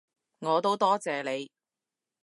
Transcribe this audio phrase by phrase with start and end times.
[0.39, 1.51] 我都多謝你